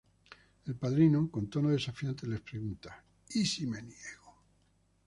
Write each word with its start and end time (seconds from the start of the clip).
El 0.65 0.73
padrino, 0.77 1.29
con 1.29 1.47
tono 1.47 1.69
desafiante, 1.69 2.25
les 2.25 2.41
pregunta: 2.41 3.03
""¿Y 3.35 3.45
si 3.45 3.67
me 3.67 3.83
niego?"". 3.83 4.39